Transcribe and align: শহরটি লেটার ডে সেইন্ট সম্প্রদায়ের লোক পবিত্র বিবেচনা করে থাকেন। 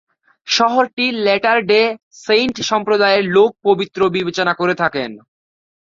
শহরটি 0.47 1.05
লেটার 1.25 1.59
ডে 1.65 1.81
সেইন্ট 2.23 2.55
সম্প্রদায়ের 2.71 3.23
লোক 3.35 3.51
পবিত্র 3.63 3.99
বিবেচনা 4.15 4.53
করে 4.53 4.73
থাকেন। 4.73 5.11